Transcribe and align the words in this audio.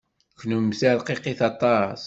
Kennemti 0.39 0.89
rqiqit 0.99 1.39
aṭas. 1.49 1.99